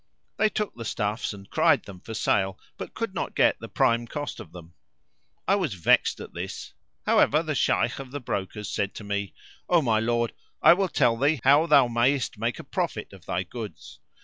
[0.37, 4.07] They took the stuffs and cried them for sale, but could not get the prime
[4.07, 4.73] cost of them.
[5.47, 6.73] I was vexed at this,
[7.05, 9.35] however the Shaykh of the brokers said to me,
[9.69, 13.43] "O my lord, I will tell thee how thou mayest make a profit of thy
[13.43, 13.99] goods.